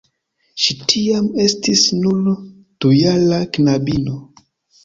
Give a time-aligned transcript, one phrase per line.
[0.63, 2.31] Ŝi tiam estis nur
[2.87, 4.19] dujara knabino.